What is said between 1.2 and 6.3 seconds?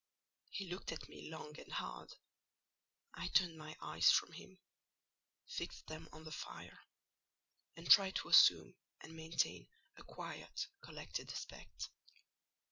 long and hard: I turned my eyes from him, fixed them on